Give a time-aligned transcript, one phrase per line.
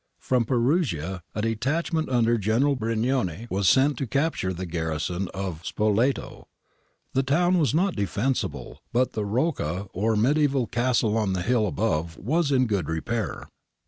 [0.21, 5.63] ^ From Perugia a detachment under General Brignone was sent to capture the garrison of
[5.63, 6.47] Spoleto.
[7.13, 12.17] The town was not defensible, but the Rocca or mediaeval castle on the hill above
[12.17, 13.47] was in good repair.